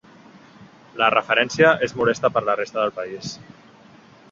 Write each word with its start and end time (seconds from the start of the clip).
La 1.01 1.09
referència 1.15 1.75
és 1.89 1.95
molesta 2.01 2.33
per 2.39 2.43
a 2.45 2.47
la 2.51 2.59
resta 2.63 2.81
del 2.83 2.97
país. 2.99 3.39